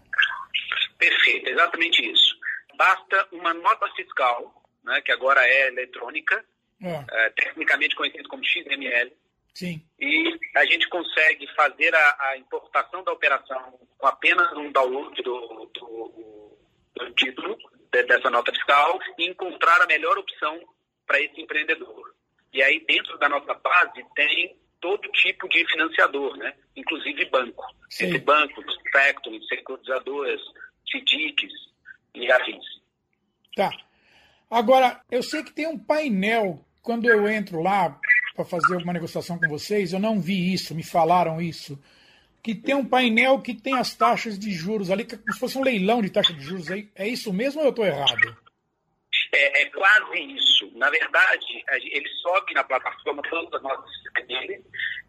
Perfeito, 0.99 1.49
exatamente 1.49 2.05
isso. 2.11 2.37
Basta 2.77 3.27
uma 3.33 3.55
nota 3.55 3.89
fiscal, 3.97 4.63
né, 4.85 5.01
que 5.01 5.13
agora 5.13 5.41
é 5.47 5.69
eletrônica, 5.69 6.45
é. 6.83 7.05
É, 7.11 7.31
tecnicamente 7.31 7.95
conhecido 7.95 8.29
como 8.29 8.45
XML. 8.45 9.13
Sim. 9.55 9.83
E 9.99 10.39
a 10.57 10.65
gente 10.65 10.89
consegue 10.89 11.47
fazer 11.55 11.95
a, 11.95 12.17
a 12.21 12.39
importação 12.39 13.03
da 13.05 13.13
operação 13.13 13.79
com 13.99 14.07
apenas 14.07 14.51
um 14.57 14.71
download 14.73 15.23
do, 15.23 15.71
do, 15.75 16.59
do 16.97 17.11
título 17.15 17.57
de, 17.93 18.03
dessa 18.05 18.31
nota 18.31 18.53
fiscal 18.53 18.99
e 19.19 19.29
encontrar 19.29 19.83
a 19.83 19.87
melhor 19.87 20.17
opção 20.19 20.59
para 21.07 21.21
esse 21.21 21.41
empreendedor. 21.41 22.15
E 22.53 22.63
aí, 22.63 22.85
dentro 22.87 23.19
da 23.19 23.29
nossa 23.29 23.55
base, 23.55 24.05
tem 24.15 24.57
todo 24.81 25.09
tipo 25.13 25.49
de 25.49 25.65
financiador, 25.71 26.37
né? 26.37 26.55
inclusive 26.75 27.25
banco. 27.27 27.65
Sim. 27.89 28.07
Esse 28.07 28.19
banco, 28.19 28.63
factoring, 28.93 29.43
securitizadoras, 29.47 30.41
FDICs 30.91 31.53
e 32.15 32.33
afins. 32.33 32.65
Tá. 33.55 33.71
Agora, 34.51 35.01
eu 35.11 35.23
sei 35.23 35.45
que 35.45 35.53
tem 35.53 35.67
um 35.67 35.79
painel, 35.79 36.65
quando 36.83 37.09
eu 37.09 37.29
entro 37.29 37.63
lá 37.63 38.01
para 38.41 38.61
fazer 38.61 38.75
alguma 38.75 38.93
negociação 38.93 39.39
com 39.39 39.49
vocês, 39.49 39.93
eu 39.93 39.99
não 39.99 40.21
vi 40.21 40.53
isso, 40.53 40.75
me 40.75 40.83
falaram 40.83 41.41
isso, 41.41 41.79
que 42.43 42.55
tem 42.55 42.75
um 42.75 42.87
painel 42.87 43.41
que 43.41 43.55
tem 43.55 43.75
as 43.75 43.95
taxas 43.95 44.39
de 44.39 44.51
juros 44.51 44.91
ali, 44.91 45.05
como 45.05 45.33
se 45.33 45.39
fosse 45.39 45.59
um 45.59 45.63
leilão 45.63 46.01
de 46.01 46.11
taxa 46.11 46.33
de 46.33 46.43
juros. 46.43 46.69
É 46.95 47.07
isso 47.07 47.33
mesmo 47.33 47.61
ou 47.61 47.67
eu 47.67 47.71
estou 47.71 47.85
errado? 47.85 48.37
É, 49.33 49.63
é, 49.63 49.65
quase 49.67 50.21
isso. 50.35 50.71
Na 50.75 50.89
verdade, 50.89 51.65
ele 51.69 52.09
sobe 52.23 52.55
na 52.55 52.65
plataforma 52.65 53.23
todas 53.29 53.53
as 53.53 53.63
nossas 53.63 53.91
dele 54.27 54.65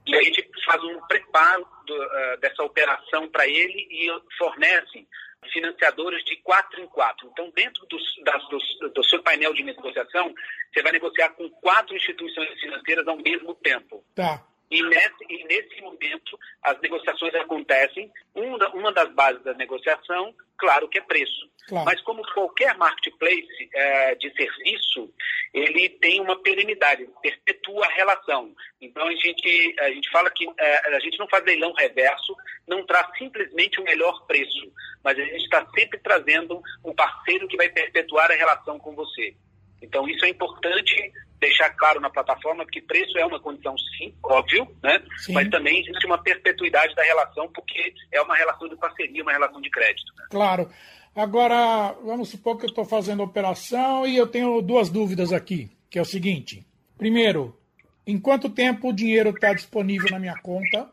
e 0.05 0.15
a 0.15 0.23
gente 0.23 0.50
faz 0.65 0.83
um 0.83 1.00
preparo 1.07 1.65
do, 1.85 1.95
uh, 1.95 2.39
dessa 2.41 2.63
operação 2.63 3.29
para 3.29 3.47
ele 3.47 3.88
e 3.89 4.07
fornece 4.38 5.07
financiadores 5.51 6.24
de 6.25 6.36
quatro 6.38 6.81
em 6.81 6.88
quatro. 6.88 7.27
Então, 7.31 7.51
dentro 7.55 7.86
do, 7.88 7.98
das, 8.24 8.48
do, 8.50 8.89
do 8.89 9.03
seu 9.03 9.21
painel 9.24 9.53
de 9.53 9.63
negociação, 9.63 10.33
você 10.71 10.81
vai 10.81 10.91
negociar 10.91 11.29
com 11.29 11.50
quatro 11.50 11.95
instituições 11.95 12.50
financeiras 12.60 13.07
ao 13.07 13.17
mesmo 13.17 13.53
tempo. 13.55 14.03
Tá. 14.15 14.43
E 14.72 14.82
nesse, 14.84 15.25
e 15.30 15.44
nesse 15.44 15.82
momento, 15.82 16.40
as 16.63 16.80
negociações 16.80 17.36
acontecem. 17.36 18.10
Uma, 18.34 18.70
uma 18.70 18.92
das 18.94 19.13
bases 19.13 19.44
da 19.44 19.54
negociação, 19.54 20.34
claro 20.58 20.88
que 20.88 20.98
é 20.98 21.01
preço. 21.01 21.51
Claro. 21.68 21.86
Mas 21.86 22.01
como 22.01 22.24
qualquer 22.34 22.78
marketplace 22.78 23.70
é, 23.74 24.16
de 24.16 24.34
serviço, 24.34 25.13
ele 25.54 25.90
tem 25.90 26.22
uma 26.22 26.42
perenidade, 26.42 27.08
perpetua 27.22 27.86
a 27.86 27.92
relação. 27.92 28.56
Então 28.80 29.06
a 29.06 29.12
gente, 29.12 29.75
a 29.80 29.90
gente 29.92 30.10
fala 30.10 30.30
que 30.32 30.48
é, 30.58 30.96
a 30.96 31.00
gente 31.00 31.20
não 31.20 31.28
faz 31.28 31.44
leilão 31.44 31.74
reverso, 31.74 32.36
não 32.66 32.86
traz 32.86 33.08
simplesmente 33.18 33.80
o 33.80 33.84
melhor 33.84 34.25
preço, 34.25 34.72
mas 35.04 35.20
a 35.20 35.24
gente 35.24 35.44
está 35.44 35.68
sempre 35.75 36.00
trazendo 36.00 36.62
um 36.84 36.94
parceiro 36.94 37.48
que 37.48 37.58
vai 37.58 37.68
perpetuar 37.70 38.32
a 38.32 38.36
relação 38.36 38.80
com 38.80 38.96
você. 38.96 39.36
Então 39.82 40.08
isso 40.08 40.24
é 40.24 40.30
importante 40.30 41.12
deixar 41.41 41.71
claro 41.71 42.00
na 42.00 42.10
plataforma 42.10 42.65
que 42.67 42.79
preço 42.79 43.17
é 43.17 43.25
uma 43.25 43.39
condição, 43.39 43.75
sim, 43.98 44.15
óbvio, 44.24 44.67
né? 44.81 45.03
Sim. 45.17 45.33
Mas 45.33 45.50
também 45.50 45.81
existe 45.81 46.05
uma 46.05 46.21
perpetuidade 46.21 46.93
da 46.95 47.03
relação, 47.03 47.51
porque 47.51 47.93
é 48.12 48.21
uma 48.21 48.36
relação 48.36 48.69
de 48.69 48.75
parceria, 48.77 49.24
uma 49.24 49.33
relação 49.33 49.60
de 49.60 49.69
crédito. 49.71 50.13
Né? 50.15 50.25
Claro. 50.29 50.69
Agora, 51.15 51.93
vamos 52.03 52.29
supor 52.29 52.57
que 52.57 52.65
eu 52.65 52.69
estou 52.69 52.86
fazendo 52.86 53.24
operação 53.24 54.05
e 54.05 54.15
eu 54.15 54.27
tenho 54.27 54.62
duas 54.62 54.89
dúvidas 54.89 55.33
aqui, 55.33 55.69
que 55.89 55.98
é 55.98 56.01
o 56.01 56.05
seguinte. 56.05 56.65
Primeiro, 56.98 57.60
em 58.05 58.19
quanto 58.19 58.48
tempo 58.48 58.89
o 58.89 58.93
dinheiro 58.93 59.31
está 59.31 59.51
disponível 59.51 60.10
na 60.12 60.19
minha 60.19 60.39
conta? 60.41 60.89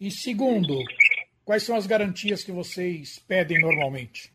E 0.00 0.10
segundo, 0.10 0.74
quais 1.44 1.62
são 1.62 1.76
as 1.76 1.86
garantias 1.86 2.42
que 2.42 2.50
vocês 2.50 3.18
pedem 3.28 3.60
normalmente? 3.60 4.32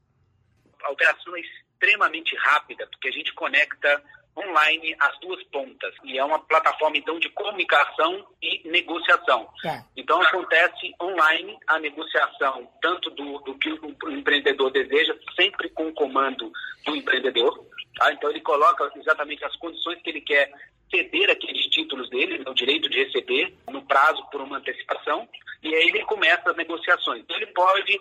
A 0.83 0.91
operação 0.91 1.35
é 1.35 1.41
extremamente 1.41 2.35
rápida, 2.37 2.87
porque 2.87 3.07
a 3.07 3.11
gente 3.11 3.33
conecta 3.33 4.01
online 4.37 4.95
as 4.99 5.19
duas 5.19 5.43
pontas. 5.45 5.93
E 6.03 6.17
é 6.17 6.23
uma 6.23 6.39
plataforma, 6.39 6.97
então, 6.97 7.19
de 7.19 7.29
comunicação 7.29 8.25
e 8.41 8.67
negociação. 8.67 9.47
Tá. 9.61 9.85
Então, 9.95 10.21
acontece 10.21 10.93
online 11.01 11.57
a 11.67 11.79
negociação, 11.79 12.67
tanto 12.81 13.09
do, 13.11 13.39
do 13.39 13.57
que 13.57 13.71
o 13.71 14.11
empreendedor 14.11 14.71
deseja, 14.71 15.15
sempre 15.35 15.69
com 15.69 15.87
o 15.87 15.93
comando 15.93 16.51
do 16.85 16.95
empreendedor. 16.95 17.65
Tá? 17.97 18.11
Então, 18.11 18.29
ele 18.29 18.41
coloca 18.41 18.91
exatamente 18.95 19.43
as 19.45 19.55
condições 19.57 20.01
que 20.01 20.09
ele 20.09 20.21
quer 20.21 20.51
ceder 20.89 21.29
aqueles 21.29 21.65
títulos 21.67 22.09
dele, 22.09 22.37
né, 22.37 22.45
o 22.47 22.53
direito 22.53 22.87
de 22.89 23.03
receber, 23.03 23.53
no 23.67 23.81
prazo 23.83 24.23
por 24.31 24.41
uma 24.41 24.57
antecipação, 24.57 25.27
e 25.63 25.73
aí 25.73 25.87
ele 25.87 26.03
começa 26.05 26.51
as 26.51 26.55
negociações. 26.55 27.21
Então, 27.21 27.35
ele 27.35 27.47
pode 27.47 27.99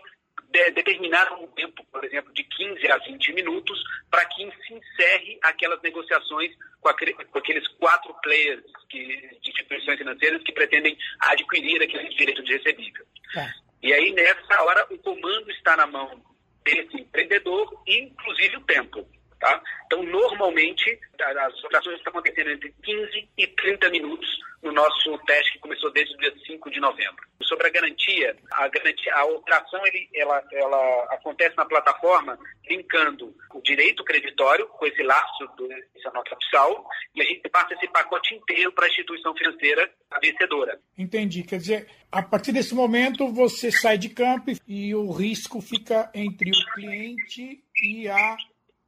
de, 0.50 0.70
determinar 0.70 1.32
um 1.32 1.46
tempo, 1.48 1.84
por 1.90 2.04
exemplo, 2.04 2.32
de 2.32 2.44
15 2.44 2.90
a 2.90 2.98
20 2.98 3.32
minutos 3.32 3.82
para 4.10 4.24
que 4.26 4.50
se 4.66 4.74
encerre 4.74 5.38
aquelas 5.42 5.80
negociações 5.82 6.52
com, 6.80 6.88
aquele, 6.88 7.14
com 7.14 7.38
aqueles 7.38 7.66
quatro 7.78 8.14
players 8.22 8.64
que, 8.88 8.98
de 9.40 9.50
instituições 9.50 9.98
financeiras 9.98 10.42
que 10.42 10.52
pretendem 10.52 10.96
adquirir 11.20 11.82
aquele 11.82 12.08
direito 12.10 12.42
de 12.42 12.52
recebível. 12.56 13.04
Tá. 13.34 13.52
E 13.82 13.92
aí, 13.92 14.12
nessa 14.12 14.62
hora, 14.62 14.86
o 14.90 14.98
comando 14.98 15.50
está 15.50 15.76
na 15.76 15.86
mão 15.86 16.22
desse 16.64 16.96
empreendedor, 17.00 17.82
inclusive 17.86 18.56
o 18.56 18.64
tempo. 18.64 19.06
Tá? 19.42 19.60
Então, 19.86 20.04
normalmente, 20.04 20.96
as 21.20 21.64
operações 21.64 21.96
estão 21.96 22.12
acontecendo 22.12 22.52
entre 22.52 22.72
15 22.80 23.28
e 23.36 23.46
30 23.48 23.90
minutos 23.90 24.28
no 24.62 24.70
nosso 24.70 25.18
teste 25.26 25.54
que 25.54 25.58
começou 25.58 25.92
desde 25.92 26.14
o 26.14 26.18
dia 26.18 26.32
5 26.46 26.70
de 26.70 26.78
novembro. 26.78 27.26
Sobre 27.42 27.66
a 27.66 27.70
garantia, 27.70 28.36
a, 28.52 28.68
garantia, 28.68 29.12
a 29.16 29.24
operação 29.24 29.84
ele, 29.84 30.08
ela, 30.14 30.40
ela 30.52 31.04
acontece 31.10 31.56
na 31.56 31.64
plataforma 31.64 32.38
linkando 32.70 33.34
o 33.52 33.60
direito 33.60 34.04
creditório 34.04 34.68
com 34.68 34.86
esse 34.86 35.02
laço 35.02 35.44
dessa 35.58 36.12
nota 36.14 36.36
fiscal 36.36 36.88
e 37.12 37.20
a 37.20 37.24
gente 37.24 37.48
passa 37.48 37.74
esse 37.74 37.88
pacote 37.88 38.36
inteiro 38.36 38.70
para 38.70 38.86
a 38.86 38.88
instituição 38.88 39.34
financeira 39.34 39.90
vencedora. 40.22 40.80
Entendi. 40.96 41.42
Quer 41.42 41.58
dizer, 41.58 41.88
a 42.12 42.22
partir 42.22 42.52
desse 42.52 42.76
momento 42.76 43.26
você 43.32 43.72
sai 43.72 43.98
de 43.98 44.10
campo 44.10 44.52
e 44.68 44.94
o 44.94 45.10
risco 45.10 45.60
fica 45.60 46.08
entre 46.14 46.48
o 46.48 46.74
cliente 46.74 47.60
e 47.82 48.08
a 48.08 48.36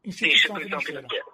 instituição, 0.05 0.57
instituição 0.57 0.81
financeira. 0.81 1.25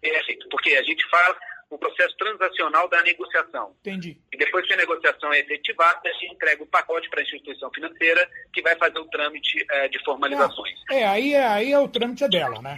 Perfeito, 0.00 0.48
porque 0.48 0.70
a 0.76 0.82
gente 0.82 1.08
faz 1.10 1.36
o 1.70 1.78
processo 1.78 2.16
transacional 2.16 2.88
da 2.88 3.00
negociação. 3.02 3.74
Entendi. 3.80 4.18
E 4.32 4.36
depois 4.36 4.66
que 4.66 4.72
a 4.72 4.76
negociação 4.76 5.32
é 5.32 5.38
efetivada, 5.38 6.00
a 6.04 6.12
gente 6.14 6.34
entrega 6.34 6.62
o 6.62 6.66
pacote 6.66 7.08
para 7.08 7.20
a 7.20 7.22
instituição 7.22 7.70
financeira 7.72 8.28
que 8.52 8.60
vai 8.60 8.76
fazer 8.76 8.98
o 8.98 9.04
trâmite 9.06 9.64
é, 9.70 9.88
de 9.88 10.02
formalizações. 10.04 10.74
É, 10.90 11.06
aí 11.06 11.32
é, 11.32 11.46
aí 11.46 11.72
é 11.72 11.78
o 11.78 11.88
trâmite 11.88 12.24
é 12.24 12.28
dela, 12.28 12.60
né? 12.60 12.76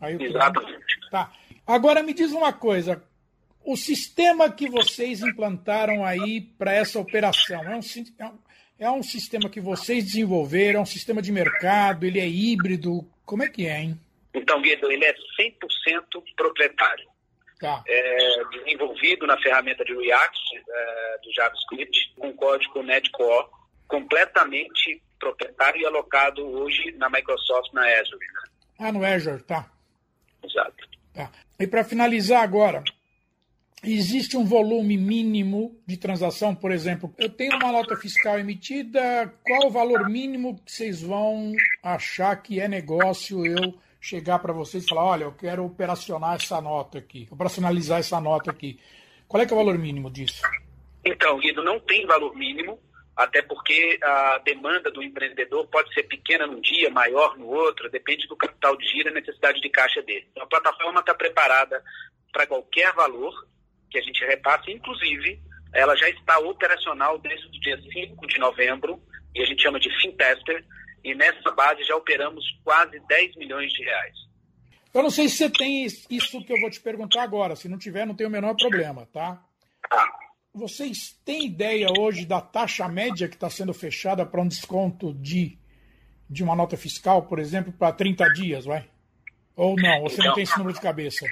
Exatamente. 0.00 0.70
Trâmite... 0.70 1.10
Tá. 1.10 1.32
Agora 1.66 2.02
me 2.02 2.14
diz 2.14 2.32
uma 2.32 2.52
coisa. 2.52 3.02
O 3.64 3.76
sistema 3.76 4.50
que 4.50 4.70
vocês 4.70 5.20
implantaram 5.20 6.04
aí 6.04 6.40
para 6.40 6.72
essa 6.72 7.00
operação 7.00 7.62
é 7.64 7.76
um, 7.76 7.80
é, 8.18 8.24
um, 8.24 8.38
é 8.78 8.90
um 8.90 9.02
sistema 9.02 9.50
que 9.50 9.60
vocês 9.60 10.04
desenvolveram, 10.04 10.78
é 10.78 10.82
um 10.82 10.86
sistema 10.86 11.20
de 11.20 11.32
mercado, 11.32 12.06
ele 12.06 12.20
é 12.20 12.26
híbrido. 12.26 13.04
Como 13.26 13.42
é 13.42 13.48
que 13.48 13.66
é, 13.66 13.80
hein? 13.80 14.00
Então, 14.38 14.62
Guido, 14.62 14.90
ele 14.90 15.04
é 15.04 15.14
100% 15.40 16.22
proprietário. 16.36 17.08
Tá. 17.60 17.82
É, 17.88 18.44
desenvolvido 18.52 19.26
na 19.26 19.36
ferramenta 19.38 19.84
de 19.84 19.92
React, 19.92 20.40
é, 20.68 21.18
do 21.24 21.32
JavaScript, 21.34 22.14
com 22.16 22.32
código 22.34 22.82
NetCore, 22.82 23.48
completamente 23.88 25.02
proprietário 25.18 25.80
e 25.80 25.86
alocado 25.86 26.46
hoje 26.46 26.92
na 26.92 27.10
Microsoft, 27.10 27.72
na 27.72 27.82
Azure. 27.82 28.26
Ah, 28.78 28.92
no 28.92 29.04
Azure, 29.04 29.42
tá. 29.42 29.68
Exato. 30.44 30.88
Tá. 31.12 31.32
E 31.58 31.66
para 31.66 31.82
finalizar 31.82 32.44
agora, 32.44 32.84
existe 33.82 34.36
um 34.36 34.44
volume 34.44 34.96
mínimo 34.96 35.76
de 35.84 35.96
transação? 35.96 36.54
Por 36.54 36.70
exemplo, 36.70 37.12
eu 37.18 37.28
tenho 37.28 37.56
uma 37.56 37.72
nota 37.72 37.96
fiscal 37.96 38.38
emitida, 38.38 39.34
qual 39.44 39.66
o 39.66 39.70
valor 39.70 40.08
mínimo 40.08 40.60
que 40.64 40.70
vocês 40.70 41.02
vão 41.02 41.52
achar 41.82 42.36
que 42.36 42.60
é 42.60 42.68
negócio 42.68 43.44
eu 43.44 43.74
chegar 44.00 44.38
para 44.38 44.52
vocês 44.52 44.84
e 44.84 44.88
falar, 44.88 45.04
olha, 45.04 45.24
eu 45.24 45.32
quero 45.32 45.64
operacionar 45.64 46.34
essa 46.36 46.60
nota 46.60 46.98
aqui, 46.98 47.28
operacionalizar 47.30 47.98
essa 47.98 48.20
nota 48.20 48.50
aqui. 48.50 48.80
Qual 49.26 49.42
é 49.42 49.46
que 49.46 49.52
é 49.52 49.56
o 49.56 49.58
valor 49.58 49.78
mínimo 49.78 50.10
disso? 50.10 50.42
Então, 51.04 51.38
Guido, 51.38 51.62
não 51.62 51.80
tem 51.80 52.06
valor 52.06 52.34
mínimo, 52.34 52.78
até 53.16 53.42
porque 53.42 53.98
a 54.02 54.38
demanda 54.44 54.90
do 54.90 55.02
empreendedor 55.02 55.66
pode 55.66 55.92
ser 55.92 56.04
pequena 56.04 56.46
num 56.46 56.60
dia, 56.60 56.90
maior 56.90 57.36
no 57.36 57.46
outro, 57.46 57.90
depende 57.90 58.26
do 58.28 58.36
capital 58.36 58.76
de 58.76 58.86
giro 58.86 59.10
e 59.10 59.12
necessidade 59.12 59.60
de 59.60 59.68
caixa 59.68 60.00
dele. 60.02 60.26
Então, 60.30 60.44
a 60.44 60.48
plataforma 60.48 61.00
está 61.00 61.14
preparada 61.14 61.82
para 62.32 62.46
qualquer 62.46 62.92
valor 62.94 63.34
que 63.90 63.98
a 63.98 64.02
gente 64.02 64.24
repasse, 64.24 64.70
inclusive 64.70 65.40
ela 65.72 65.94
já 65.96 66.08
está 66.08 66.38
operacional 66.38 67.18
desde 67.18 67.46
o 67.46 67.50
dia 67.60 67.78
5 67.92 68.26
de 68.26 68.38
novembro, 68.38 69.02
e 69.34 69.42
a 69.42 69.46
gente 69.46 69.62
chama 69.62 69.78
de 69.78 69.90
Fintester, 70.00 70.64
e 71.04 71.14
nessa 71.14 71.50
base 71.52 71.84
já 71.84 71.96
operamos 71.96 72.44
quase 72.64 72.98
10 73.00 73.36
milhões 73.36 73.72
de 73.72 73.82
reais. 73.82 74.14
Eu 74.92 75.02
não 75.02 75.10
sei 75.10 75.28
se 75.28 75.36
você 75.36 75.50
tem 75.50 75.84
isso 75.84 76.42
que 76.44 76.52
eu 76.52 76.60
vou 76.60 76.70
te 76.70 76.80
perguntar 76.80 77.22
agora. 77.22 77.54
Se 77.54 77.68
não 77.68 77.78
tiver, 77.78 78.06
não 78.06 78.14
tem 78.14 78.26
o 78.26 78.30
menor 78.30 78.54
problema, 78.56 79.06
tá? 79.12 79.42
Ah. 79.90 80.08
Vocês 80.52 81.12
têm 81.24 81.46
ideia 81.46 81.86
hoje 81.98 82.24
da 82.24 82.40
taxa 82.40 82.88
média 82.88 83.28
que 83.28 83.34
está 83.34 83.48
sendo 83.48 83.72
fechada 83.72 84.24
para 84.26 84.40
um 84.40 84.48
desconto 84.48 85.14
de, 85.14 85.58
de 86.28 86.42
uma 86.42 86.56
nota 86.56 86.76
fiscal, 86.76 87.22
por 87.22 87.38
exemplo, 87.38 87.72
para 87.72 87.92
30 87.92 88.32
dias, 88.32 88.64
vai? 88.64 88.88
Ou 89.54 89.76
não? 89.76 90.02
Você 90.02 90.14
então, 90.14 90.26
não 90.26 90.34
tem 90.34 90.42
esse 90.42 90.56
número 90.58 90.74
de 90.74 90.80
cabeça? 90.80 91.26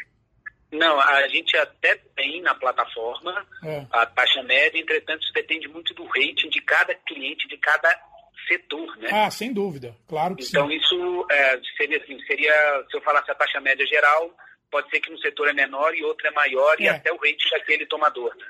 Não, 0.70 1.00
a 1.00 1.26
gente 1.28 1.56
até 1.56 1.96
tem 2.14 2.42
na 2.42 2.54
plataforma 2.54 3.46
é. 3.64 3.86
a 3.90 4.04
taxa 4.04 4.42
média, 4.42 4.78
entretanto, 4.78 5.22
isso 5.22 5.32
depende 5.32 5.66
muito 5.68 5.94
do 5.94 6.04
rating 6.04 6.50
de 6.50 6.60
cada 6.60 6.94
cliente, 6.94 7.48
de 7.48 7.56
cada 7.56 7.88
setor, 8.46 8.96
né? 8.98 9.08
Ah, 9.12 9.30
sem 9.30 9.52
dúvida, 9.52 9.94
claro 10.08 10.36
que 10.36 10.44
então, 10.44 10.68
sim. 10.68 10.74
Então 10.74 10.84
isso 10.84 11.26
é, 11.30 11.60
seria 11.76 11.98
assim, 11.98 12.18
seria, 12.26 12.84
se 12.90 12.96
eu 12.96 13.02
falasse 13.02 13.30
a 13.30 13.34
taxa 13.34 13.60
média 13.60 13.86
geral, 13.86 14.34
pode 14.70 14.88
ser 14.90 15.00
que 15.00 15.12
um 15.12 15.18
setor 15.18 15.48
é 15.48 15.52
menor 15.52 15.94
e 15.94 16.04
outro 16.04 16.26
é 16.26 16.30
maior, 16.30 16.76
é. 16.78 16.84
e 16.84 16.88
até 16.88 17.12
o 17.12 17.16
rating 17.16 17.50
daquele 17.50 17.86
tomador, 17.86 18.34
né? 18.36 18.46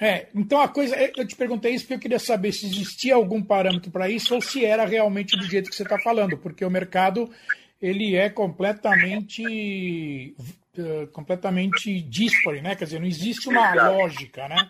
É, 0.00 0.26
então 0.34 0.60
a 0.60 0.68
coisa, 0.68 0.96
eu 1.16 1.26
te 1.26 1.36
perguntei 1.36 1.72
isso 1.72 1.84
porque 1.84 1.94
eu 1.94 2.00
queria 2.00 2.18
saber 2.18 2.50
se 2.50 2.66
existia 2.66 3.14
algum 3.14 3.40
parâmetro 3.40 3.92
para 3.92 4.08
isso 4.08 4.34
ou 4.34 4.40
se 4.40 4.64
era 4.64 4.84
realmente 4.84 5.36
do 5.36 5.44
jeito 5.44 5.70
que 5.70 5.76
você 5.76 5.84
está 5.84 6.00
falando, 6.00 6.36
porque 6.36 6.64
o 6.64 6.70
mercado 6.70 7.32
ele 7.80 8.16
é 8.16 8.28
completamente 8.28 10.34
uh, 10.76 11.06
completamente 11.12 12.00
dispare, 12.00 12.60
né? 12.60 12.74
Quer 12.74 12.86
dizer, 12.86 12.98
não 12.98 13.06
existe 13.06 13.48
uma 13.48 13.72
Exato. 13.72 13.96
lógica, 13.96 14.48
né? 14.48 14.68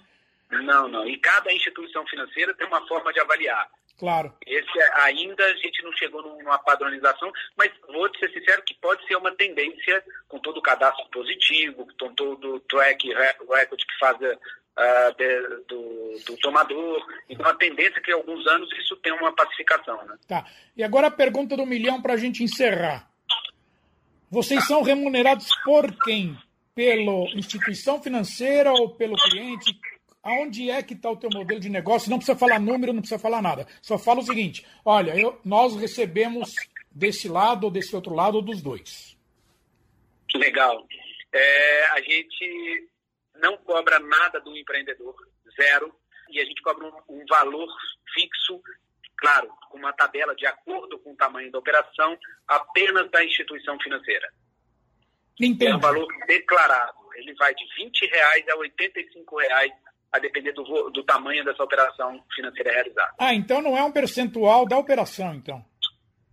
Não, 0.50 0.88
não. 0.88 1.08
E 1.08 1.16
cada 1.18 1.52
instituição 1.52 2.06
financeira 2.06 2.54
tem 2.54 2.66
uma 2.66 2.86
forma 2.86 3.12
de 3.12 3.20
avaliar. 3.20 3.68
Claro. 3.98 4.34
Esse 4.44 4.80
ainda 4.94 5.44
a 5.44 5.54
gente 5.54 5.82
não 5.82 5.92
chegou 5.92 6.20
numa 6.20 6.58
padronização, 6.58 7.32
mas 7.56 7.70
vou 7.86 8.08
te 8.08 8.18
ser 8.18 8.32
sincero 8.32 8.62
que 8.62 8.74
pode 8.74 9.06
ser 9.06 9.16
uma 9.16 9.30
tendência 9.32 10.02
com 10.28 10.38
todo 10.38 10.58
o 10.58 10.62
cadastro 10.62 11.06
positivo, 11.10 11.86
com 11.98 12.12
todo 12.14 12.56
o 12.56 12.60
track 12.60 13.08
record 13.14 13.80
que 13.80 13.98
faz 14.00 14.16
uh, 14.20 15.14
de, 15.16 15.40
do, 15.68 16.24
do, 16.26 16.36
tomador. 16.38 17.06
Então 17.28 17.46
a 17.46 17.54
tendência 17.54 17.98
é 17.98 18.00
que 18.00 18.10
em 18.10 18.14
alguns 18.14 18.44
anos 18.48 18.68
isso 18.78 18.96
tenha 18.96 19.14
uma 19.14 19.32
pacificação. 19.32 20.04
Né? 20.06 20.16
Tá. 20.26 20.44
E 20.76 20.82
agora 20.82 21.06
a 21.06 21.12
pergunta 21.12 21.56
do 21.56 21.64
milhão 21.64 22.02
para 22.02 22.14
a 22.14 22.18
gente 22.18 22.42
encerrar. 22.42 23.08
Vocês 24.28 24.66
são 24.66 24.82
remunerados 24.82 25.48
por 25.64 25.96
quem? 26.02 26.36
Pela 26.74 27.28
instituição 27.36 28.02
financeira 28.02 28.72
ou 28.72 28.90
pelo 28.90 29.14
cliente? 29.14 29.78
Aonde 30.24 30.70
é 30.70 30.82
que 30.82 30.94
está 30.94 31.10
o 31.10 31.16
teu 31.16 31.30
modelo 31.30 31.60
de 31.60 31.68
negócio? 31.68 32.10
Não 32.10 32.16
precisa 32.16 32.38
falar 32.38 32.58
número, 32.58 32.92
não 32.92 33.00
precisa 33.00 33.20
falar 33.20 33.42
nada. 33.42 33.66
Só 33.82 33.98
fala 33.98 34.20
o 34.20 34.24
seguinte: 34.24 34.66
olha, 34.84 35.16
eu, 35.16 35.38
nós 35.44 35.76
recebemos 35.76 36.54
desse 36.90 37.28
lado 37.28 37.64
ou 37.64 37.70
desse 37.70 37.94
outro 37.94 38.14
lado 38.14 38.36
ou 38.36 38.42
dos 38.42 38.62
dois. 38.62 39.16
Legal. 40.34 40.86
É, 41.32 41.86
a 41.90 42.00
gente 42.00 42.88
não 43.36 43.56
cobra 43.58 43.98
nada 43.98 44.40
do 44.40 44.56
empreendedor, 44.56 45.14
zero, 45.56 45.94
e 46.30 46.40
a 46.40 46.44
gente 46.44 46.62
cobra 46.62 46.86
um, 46.86 47.20
um 47.20 47.24
valor 47.26 47.68
fixo, 48.14 48.60
claro, 49.16 49.48
com 49.68 49.78
uma 49.78 49.92
tabela 49.92 50.34
de 50.34 50.46
acordo 50.46 50.98
com 51.00 51.12
o 51.12 51.16
tamanho 51.16 51.50
da 51.50 51.58
operação, 51.58 52.16
apenas 52.46 53.10
da 53.10 53.24
instituição 53.24 53.78
financeira. 53.80 54.32
Entendi. 55.40 55.66
É 55.66 55.76
um 55.76 55.80
valor 55.80 56.06
declarado. 56.26 56.98
Ele 57.16 57.34
vai 57.34 57.54
de 57.54 57.64
20 57.76 58.06
reais 58.06 58.48
a 58.48 58.56
85 58.56 59.38
reais 59.38 59.72
a 60.14 60.18
depender 60.20 60.52
do, 60.52 60.90
do 60.90 61.02
tamanho 61.02 61.44
dessa 61.44 61.62
operação 61.62 62.22
financeira 62.34 62.72
realizada. 62.72 63.14
Ah, 63.18 63.34
então 63.34 63.60
não 63.60 63.76
é 63.76 63.82
um 63.82 63.90
percentual 63.90 64.64
da 64.64 64.78
operação, 64.78 65.34
então. 65.34 65.64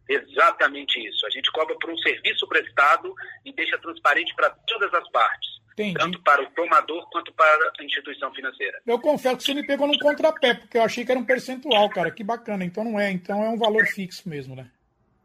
Exatamente 0.08 1.00
isso. 1.00 1.26
A 1.26 1.30
gente 1.32 1.52
cobra 1.52 1.76
por 1.80 1.90
um 1.90 1.98
serviço 1.98 2.48
prestado 2.48 3.14
e 3.44 3.52
deixa 3.52 3.78
transparente 3.80 4.36
para 4.36 4.52
todas 4.68 4.94
as 4.94 5.10
partes. 5.10 5.50
Entendi. 5.74 5.96
Tanto 5.96 6.22
para 6.22 6.44
o 6.44 6.52
tomador 6.52 7.10
quanto 7.10 7.34
para 7.34 7.72
a 7.80 7.84
instituição 7.84 8.32
financeira. 8.34 8.80
Eu 8.86 9.00
confesso 9.00 9.38
que 9.38 9.44
você 9.44 9.54
me 9.56 9.66
pegou 9.66 9.88
num 9.88 9.98
contrapé, 9.98 10.54
porque 10.54 10.78
eu 10.78 10.84
achei 10.84 11.04
que 11.04 11.12
era 11.12 11.20
um 11.20 11.26
percentual, 11.26 11.90
cara. 11.90 12.12
Que 12.12 12.24
bacana. 12.24 12.64
Então 12.64 12.84
não 12.84 13.00
é. 13.00 13.10
Então 13.10 13.44
é 13.44 13.50
um 13.50 13.58
valor 13.58 13.88
fixo 13.88 14.30
mesmo, 14.30 14.56
né? 14.56 14.70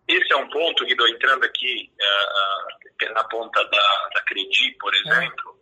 Esse 0.09 0.33
é 0.33 0.37
um 0.37 0.49
ponto, 0.49 0.87
Guido, 0.87 1.07
entrando 1.09 1.45
aqui 1.45 1.91
uh, 2.01 3.13
na 3.13 3.25
ponta 3.25 3.63
da, 3.65 4.09
da 4.15 4.23
Credi, 4.23 4.75
por 4.81 4.95
é. 4.95 4.99
exemplo. 4.99 5.53
É 5.53 5.56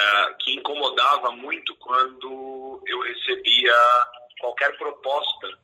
uh, 0.00 0.36
que 0.38 0.54
incomodava 0.54 1.30
muito 1.32 1.74
quando 1.76 2.82
eu 2.86 3.00
recebia 3.00 3.74
qualquer 4.40 4.76
proposta 4.76 5.58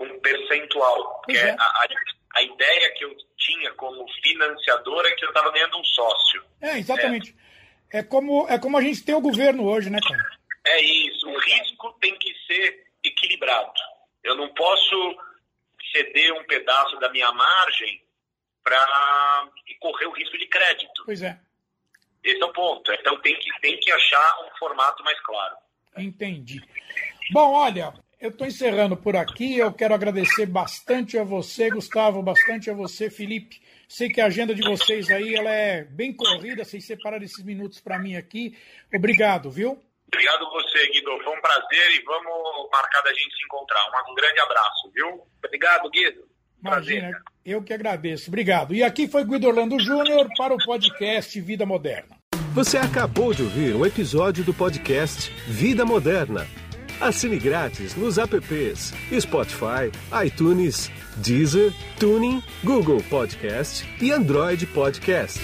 um 0.00 0.20
percentual. 0.20 1.20
Porque 1.24 1.38
é. 1.38 1.50
a, 1.50 1.54
a, 1.54 1.88
a, 2.36 2.42
ideia 2.42 2.94
que 2.94 3.04
eu 3.04 3.16
tinha 3.36 3.72
como 3.74 4.06
financiador 4.22 5.04
é 5.06 5.12
que 5.12 5.24
eu 5.24 5.28
estava 5.28 5.50
ganhando 5.52 5.78
um 5.78 5.84
sócio. 5.84 6.44
É, 6.60 6.78
exatamente. 6.78 7.34
É. 7.92 7.98
é. 7.98 8.02
como, 8.02 8.46
é 8.48 8.58
como 8.58 8.78
a 8.78 8.82
gente 8.82 9.04
tem 9.04 9.14
o 9.14 9.20
governo 9.20 9.64
hoje, 9.66 9.90
né, 9.90 9.98
cara? 10.00 10.24
É 10.64 10.80
isso. 10.80 11.28
O 11.28 11.38
risco 11.38 11.96
tem 12.00 12.16
que 12.18 12.34
ser 12.46 12.86
equilibrado. 13.04 13.72
Eu 14.22 14.36
não 14.36 14.48
posso 14.54 15.16
ceder 15.92 16.32
um 16.32 16.44
pedaço 16.44 16.96
da 16.98 17.10
minha 17.10 17.30
margem 17.32 18.02
para 18.62 19.50
correr 19.80 20.06
o 20.06 20.12
risco 20.12 20.38
de 20.38 20.46
crédito. 20.46 21.02
Pois 21.04 21.20
é. 21.22 21.38
Esse 22.24 22.40
é 22.40 22.44
o 22.44 22.52
ponto. 22.52 22.92
Então 22.92 23.20
tem 23.20 23.34
que, 23.38 23.60
tem 23.60 23.78
que 23.78 23.90
achar 23.90 24.46
um 24.46 24.58
formato 24.58 25.02
mais 25.04 25.20
claro. 25.20 25.56
Entendi. 25.96 26.60
Bom, 27.30 27.52
olha, 27.52 27.92
eu 28.20 28.30
estou 28.30 28.46
encerrando 28.46 28.96
por 28.96 29.16
aqui. 29.16 29.58
Eu 29.58 29.72
quero 29.72 29.94
agradecer 29.94 30.46
bastante 30.46 31.18
a 31.18 31.24
você, 31.24 31.68
Gustavo, 31.70 32.22
bastante 32.22 32.70
a 32.70 32.74
você, 32.74 33.10
Felipe. 33.10 33.60
Sei 33.88 34.08
que 34.08 34.20
a 34.20 34.26
agenda 34.26 34.54
de 34.54 34.62
vocês 34.62 35.10
aí 35.10 35.34
ela 35.34 35.50
é 35.50 35.84
bem 35.84 36.14
corrida, 36.14 36.64
vocês 36.64 36.84
separaram 36.86 37.24
esses 37.24 37.44
minutos 37.44 37.78
para 37.80 37.98
mim 37.98 38.16
aqui. 38.16 38.56
Obrigado, 38.94 39.50
viu? 39.50 39.78
Obrigado 40.06 40.50
você, 40.50 40.86
Guido. 40.88 41.18
Foi 41.22 41.36
um 41.36 41.40
prazer 41.40 41.90
e 41.90 42.02
vamos 42.02 42.70
marcar 42.70 43.02
da 43.02 43.12
gente 43.12 43.36
se 43.36 43.44
encontrar. 43.44 43.80
Um 44.08 44.14
grande 44.14 44.40
abraço, 44.40 44.90
viu? 44.94 45.26
Obrigado, 45.44 45.90
Guido. 45.90 46.31
Imagina, 46.62 47.08
Prazer, 47.08 47.22
eu 47.44 47.62
que 47.62 47.72
agradeço. 47.72 48.30
Obrigado. 48.30 48.74
E 48.74 48.82
aqui 48.82 49.08
foi 49.08 49.24
Guido 49.24 49.48
Orlando 49.48 49.78
Júnior 49.80 50.28
para 50.36 50.54
o 50.54 50.58
podcast 50.58 51.40
Vida 51.40 51.66
Moderna. 51.66 52.16
Você 52.54 52.76
acabou 52.76 53.34
de 53.34 53.42
ouvir 53.42 53.74
um 53.74 53.84
episódio 53.84 54.44
do 54.44 54.54
podcast 54.54 55.32
Vida 55.46 55.84
Moderna. 55.84 56.46
Assine 57.00 57.38
grátis 57.38 57.96
nos 57.96 58.16
apps 58.16 58.92
Spotify, 59.20 59.90
iTunes, 60.24 60.90
Deezer, 61.16 61.72
Tuning, 61.98 62.42
Google 62.62 63.02
Podcast 63.10 63.84
e 64.00 64.12
Android 64.12 64.66
Podcast. 64.66 65.40